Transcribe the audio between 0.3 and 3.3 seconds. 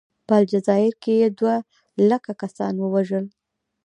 الجزایر کې یې دوه لکه کسان ووژل.